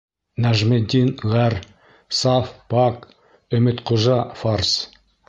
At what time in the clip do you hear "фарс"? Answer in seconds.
4.41-4.73